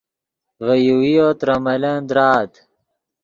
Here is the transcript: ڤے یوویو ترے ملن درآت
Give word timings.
ڤے 0.65 0.75
یوویو 0.87 1.27
ترے 1.39 1.55
ملن 1.65 1.97
درآت 2.09 2.51